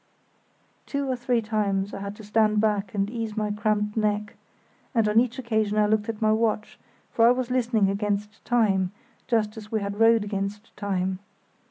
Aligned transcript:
Two 0.87 1.07
or 1.11 1.15
three 1.15 1.43
times 1.43 1.93
I 1.93 1.99
had 1.99 2.15
to 2.15 2.23
stand 2.23 2.59
back 2.59 2.95
and 2.95 3.07
ease 3.07 3.37
my 3.37 3.51
cramped 3.51 3.95
neck, 3.95 4.35
and 4.95 5.07
on 5.07 5.19
each 5.19 5.37
occasion 5.37 5.77
I 5.77 5.85
looked 5.85 6.09
at 6.09 6.23
my 6.23 6.31
watch, 6.31 6.79
for 7.11 7.27
I 7.27 7.31
was 7.31 7.51
listening 7.51 7.87
against 7.87 8.43
time, 8.43 8.91
just 9.27 9.57
as 9.57 9.71
we 9.71 9.81
had 9.81 9.99
rowed 9.99 10.23
against 10.23 10.75
time. 10.75 11.19